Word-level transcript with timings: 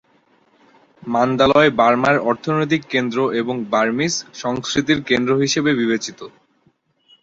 Mandalay 1.03 1.69
বার্মার 1.79 2.15
অর্থনৈতিক 2.29 2.81
কেন্দ্র 2.89 3.17
এবং 3.33 3.55
বার্মিজ 3.71 4.13
সংস্কৃতির 4.35 4.99
কেন্দ্র 5.03 5.31
হিসেবে 5.43 5.71
বিবেচিত। 5.75 6.19